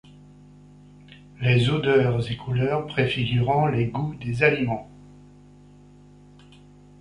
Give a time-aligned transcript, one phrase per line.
[1.41, 4.89] Les odeurs et couleurs préfigurant les goûts des aliments.